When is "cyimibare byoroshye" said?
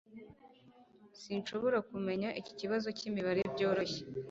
2.97-4.01